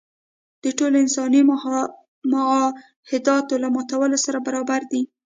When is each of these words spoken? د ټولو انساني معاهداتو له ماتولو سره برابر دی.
د 0.63 0.65
ټولو 0.77 0.95
انساني 1.03 1.41
معاهداتو 2.31 3.53
له 3.63 3.67
ماتولو 3.75 4.17
سره 4.25 4.39
برابر 4.47 4.81
دی. 4.91 5.01